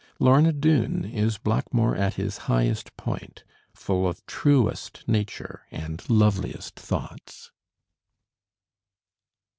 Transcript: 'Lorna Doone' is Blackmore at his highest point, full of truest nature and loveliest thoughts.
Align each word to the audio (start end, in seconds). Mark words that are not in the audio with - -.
'Lorna 0.17 0.51
Doone' 0.51 1.05
is 1.05 1.37
Blackmore 1.37 1.95
at 1.95 2.15
his 2.15 2.35
highest 2.49 2.97
point, 2.97 3.43
full 3.75 4.07
of 4.07 4.25
truest 4.25 5.03
nature 5.07 5.67
and 5.69 6.01
loveliest 6.09 6.75
thoughts. 6.75 7.51